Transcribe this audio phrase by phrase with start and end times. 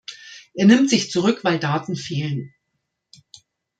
[0.55, 2.55] Er nimmt sich zurück, weil Daten fehlen.